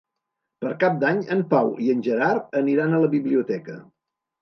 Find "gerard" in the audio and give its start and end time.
2.09-2.61